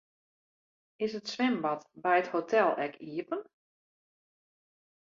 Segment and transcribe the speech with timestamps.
[0.97, 3.41] Is it swimbad by it hotel ek iepen?